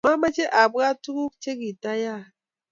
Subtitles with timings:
[0.05, 2.25] mamache abwat tukuk che kitayaak